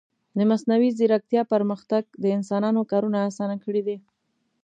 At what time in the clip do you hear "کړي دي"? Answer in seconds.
3.63-3.97